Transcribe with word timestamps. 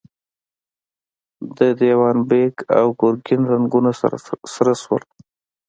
د 1.57 1.59
دېوان 1.79 2.17
بېګ 2.29 2.55
او 2.79 2.87
ګرګين 3.01 3.41
رنګونه 3.51 3.91
سره 4.55 4.73
شول. 4.81 5.03